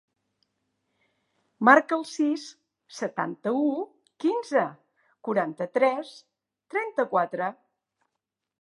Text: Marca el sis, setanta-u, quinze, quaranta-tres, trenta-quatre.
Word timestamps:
Marca 1.67 1.95
el 1.97 2.05
sis, 2.11 2.45
setanta-u, 3.01 3.67
quinze, 4.25 4.65
quaranta-tres, 5.29 6.17
trenta-quatre. 6.77 7.51